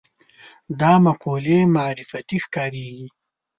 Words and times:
دا 0.79 0.93
مقولې 1.05 1.59
معرفتي 1.75 2.37
ښکارېږي 2.45 3.07